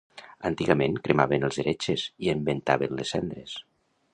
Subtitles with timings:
[0.49, 3.55] Antigament cremaven els heretges i en ventaven les cendres.